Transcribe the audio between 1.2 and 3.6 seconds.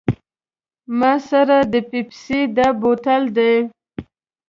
سره د پیپسي دا بوتل دی.